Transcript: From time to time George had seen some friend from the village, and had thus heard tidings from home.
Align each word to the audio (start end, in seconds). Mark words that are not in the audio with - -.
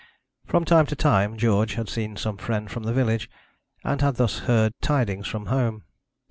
From 0.47 0.65
time 0.65 0.87
to 0.87 0.95
time 0.95 1.37
George 1.37 1.75
had 1.75 1.87
seen 1.87 2.17
some 2.17 2.35
friend 2.37 2.71
from 2.71 2.85
the 2.85 2.91
village, 2.91 3.29
and 3.83 4.01
had 4.01 4.15
thus 4.15 4.39
heard 4.49 4.73
tidings 4.81 5.27
from 5.27 5.45
home. 5.45 5.83